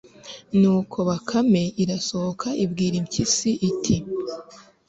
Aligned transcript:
nuko 0.59 0.97
bakame 1.09 1.63
irasohoka 1.83 2.47
ibwira 2.63 2.95
impyisi 3.01 3.49
iti 3.69 3.95